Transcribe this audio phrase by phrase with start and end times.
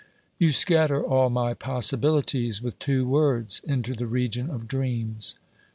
[0.39, 5.35] You scatter all my possibilities, with two words, into the region of dreams.